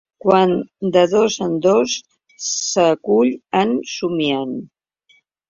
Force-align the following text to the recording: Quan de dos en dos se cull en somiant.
Quan 0.23 0.53
de 0.95 1.03
dos 1.11 1.37
en 1.47 1.53
dos 1.65 1.97
se 2.47 2.87
cull 3.11 3.31
en 3.61 3.77
somiant. 3.93 4.59